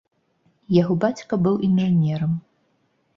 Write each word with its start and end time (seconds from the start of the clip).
Яго 0.75 0.93
бацька 1.03 1.39
быў 1.47 1.59
інжынерам. 1.67 2.33